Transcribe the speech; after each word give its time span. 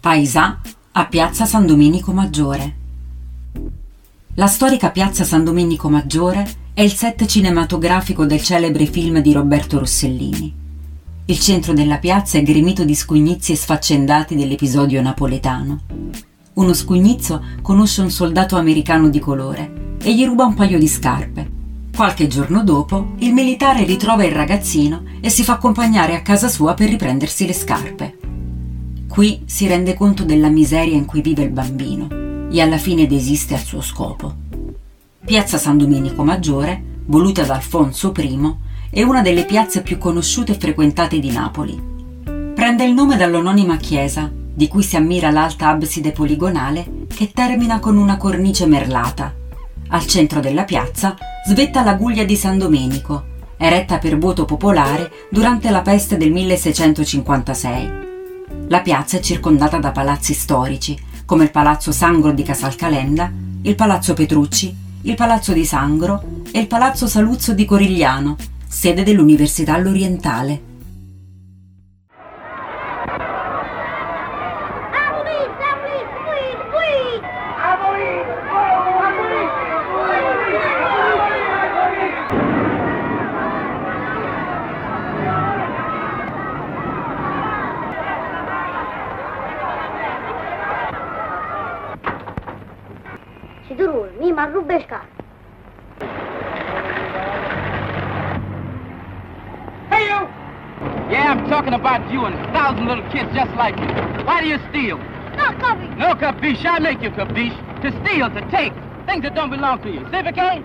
Paesà 0.00 0.58
a 0.92 1.04
Piazza 1.04 1.44
San 1.44 1.66
Domenico 1.66 2.12
Maggiore. 2.12 2.74
La 4.32 4.46
storica 4.46 4.88
Piazza 4.90 5.24
San 5.24 5.44
Domenico 5.44 5.90
Maggiore 5.90 6.50
è 6.72 6.80
il 6.80 6.94
set 6.94 7.26
cinematografico 7.26 8.24
del 8.24 8.42
celebre 8.42 8.86
film 8.86 9.18
di 9.18 9.34
Roberto 9.34 9.78
Rossellini. 9.78 10.54
Il 11.26 11.38
centro 11.38 11.74
della 11.74 11.98
piazza 11.98 12.38
è 12.38 12.42
gremito 12.42 12.82
di 12.82 12.94
scugnizi 12.94 13.52
e 13.52 13.56
sfaccendati 13.56 14.34
dell'episodio 14.34 15.02
napoletano. 15.02 15.80
Uno 16.54 16.72
scugnizzo 16.72 17.44
conosce 17.60 18.00
un 18.00 18.10
soldato 18.10 18.56
americano 18.56 19.10
di 19.10 19.18
colore 19.18 19.96
e 20.02 20.14
gli 20.14 20.24
ruba 20.24 20.46
un 20.46 20.54
paio 20.54 20.78
di 20.78 20.88
scarpe. 20.88 21.50
Qualche 21.94 22.26
giorno 22.26 22.64
dopo, 22.64 23.16
il 23.18 23.34
militare 23.34 23.84
ritrova 23.84 24.24
il 24.24 24.32
ragazzino 24.32 25.02
e 25.20 25.28
si 25.28 25.44
fa 25.44 25.52
accompagnare 25.52 26.14
a 26.14 26.22
casa 26.22 26.48
sua 26.48 26.72
per 26.72 26.88
riprendersi 26.88 27.44
le 27.44 27.52
scarpe. 27.52 28.19
Qui 29.10 29.42
si 29.44 29.66
rende 29.66 29.94
conto 29.94 30.22
della 30.22 30.48
miseria 30.48 30.94
in 30.94 31.04
cui 31.04 31.20
vive 31.20 31.42
il 31.42 31.50
bambino 31.50 32.06
e 32.48 32.60
alla 32.60 32.78
fine 32.78 33.08
desiste 33.08 33.54
al 33.54 33.60
suo 33.60 33.80
scopo. 33.80 34.32
Piazza 35.24 35.58
San 35.58 35.78
Domenico 35.78 36.22
Maggiore, 36.22 36.80
voluta 37.06 37.42
da 37.42 37.56
Alfonso 37.56 38.12
I, 38.16 38.54
è 38.88 39.02
una 39.02 39.20
delle 39.20 39.46
piazze 39.46 39.82
più 39.82 39.98
conosciute 39.98 40.52
e 40.52 40.58
frequentate 40.58 41.18
di 41.18 41.32
Napoli. 41.32 41.76
Prende 42.54 42.84
il 42.84 42.92
nome 42.92 43.16
dall'anonima 43.16 43.78
chiesa, 43.78 44.30
di 44.32 44.68
cui 44.68 44.84
si 44.84 44.94
ammira 44.94 45.32
l'alta 45.32 45.70
abside 45.70 46.12
poligonale 46.12 47.06
che 47.08 47.32
termina 47.32 47.80
con 47.80 47.96
una 47.96 48.16
cornice 48.16 48.66
merlata. 48.66 49.34
Al 49.88 50.06
centro 50.06 50.38
della 50.38 50.62
piazza 50.62 51.16
svetta 51.48 51.82
la 51.82 51.94
guglia 51.94 52.22
di 52.22 52.36
San 52.36 52.58
Domenico, 52.58 53.24
eretta 53.56 53.98
per 53.98 54.18
voto 54.18 54.44
popolare 54.44 55.10
durante 55.30 55.68
la 55.70 55.82
peste 55.82 56.16
del 56.16 56.30
1656. 56.30 58.09
La 58.70 58.82
piazza 58.82 59.16
è 59.16 59.20
circondata 59.20 59.78
da 59.78 59.90
palazzi 59.90 60.32
storici, 60.32 60.96
come 61.24 61.42
il 61.42 61.50
Palazzo 61.50 61.90
Sangro 61.90 62.30
di 62.30 62.44
Casalcalenda, 62.44 63.28
il 63.62 63.74
Palazzo 63.74 64.14
Petrucci, 64.14 64.72
il 65.02 65.16
Palazzo 65.16 65.52
di 65.52 65.64
Sangro 65.64 66.22
e 66.52 66.60
il 66.60 66.68
Palazzo 66.68 67.08
Saluzzo 67.08 67.52
di 67.52 67.64
Corigliano, 67.64 68.36
sede 68.68 69.02
dell'Università 69.02 69.76
L'Orientale. 69.76 70.69
Sidurul, 93.80 94.10
mi 94.18 94.30
ma 94.30 94.48
rubești 94.52 94.94
Hey, 99.90 100.04
you! 100.10 100.20
Yeah, 101.10 101.30
I'm 101.32 101.48
talking 101.48 101.72
about 101.72 102.12
you 102.12 102.26
and 102.26 102.34
a 102.34 102.52
thousand 102.52 102.86
little 102.86 103.08
kids 103.10 103.30
just 103.34 103.52
like 103.56 103.76
you. 103.80 103.88
Why 104.26 104.40
do 104.42 104.48
you 104.48 104.58
steal? 104.68 104.98
No, 105.40 105.46
copy. 105.64 105.86
No 105.96 106.14
capiche. 106.14 106.66
I 106.66 106.78
make 106.78 107.00
you 107.00 107.10
capiche. 107.10 107.56
To 107.82 107.88
steal, 108.00 108.28
to 108.36 108.42
take. 108.50 108.74
Things 109.06 109.22
that 109.22 109.34
don't 109.34 109.50
belong 109.50 109.80
to 109.82 109.88
you. 109.88 110.00
See 110.00 110.06
if 110.06 110.26
Civic, 110.26 110.38
eh? 110.38 110.60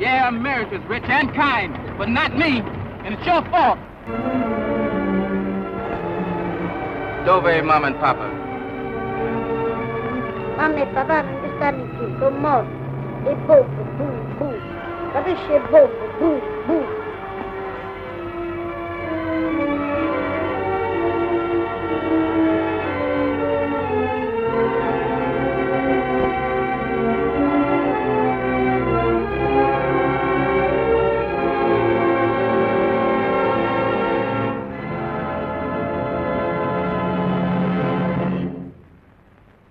Yeah, 0.00 0.28
America's 0.28 0.84
rich 0.88 1.08
and 1.18 1.32
kind, 1.34 1.72
but 1.96 2.08
not 2.08 2.36
me. 2.36 2.52
And 3.04 3.14
it's 3.14 3.26
your 3.30 3.42
fault. 3.52 3.78
Dove 7.24 7.64
Mom 7.64 7.84
and 7.84 7.96
Papa? 8.00 8.26
Papà 10.56 10.66
non 10.66 11.40
ci 11.40 11.41
stanno 11.54 11.84
più, 11.96 12.10
sono 12.18 12.36
morti. 12.38 12.70
E 13.24 13.36
bombo, 13.36 13.82
boom, 13.96 14.36
boom. 14.36 14.58
Capisci? 15.12 15.52
E 15.52 15.60
bombo, 15.60 16.08
boom. 16.18 16.61